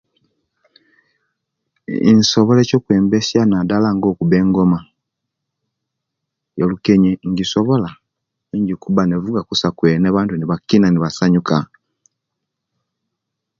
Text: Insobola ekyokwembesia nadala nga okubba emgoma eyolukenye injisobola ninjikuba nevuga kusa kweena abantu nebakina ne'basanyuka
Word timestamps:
Insobola 2.11 2.59
ekyokwembesia 2.61 3.41
nadala 3.45 3.87
nga 3.95 4.07
okubba 4.11 4.35
emgoma 4.43 4.79
eyolukenye 6.53 7.11
injisobola 7.25 7.89
ninjikuba 8.49 9.01
nevuga 9.05 9.41
kusa 9.47 9.67
kweena 9.77 10.05
abantu 10.09 10.33
nebakina 10.35 10.87
ne'basanyuka 10.89 11.57